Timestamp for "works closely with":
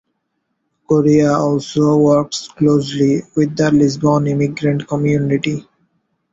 1.97-3.55